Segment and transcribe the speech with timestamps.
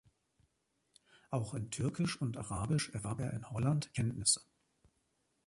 [1.29, 4.41] Auch in Türkisch und Arabisch erwarb er in Holland Kenntnisse.